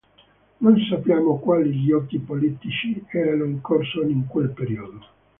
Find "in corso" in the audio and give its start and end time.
3.43-4.01